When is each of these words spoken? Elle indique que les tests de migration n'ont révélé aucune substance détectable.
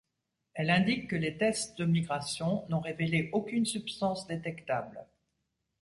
Elle 0.55 0.71
indique 0.71 1.07
que 1.11 1.15
les 1.15 1.37
tests 1.37 1.77
de 1.77 1.85
migration 1.85 2.65
n'ont 2.69 2.79
révélé 2.79 3.29
aucune 3.33 3.67
substance 3.67 4.25
détectable. 4.25 5.05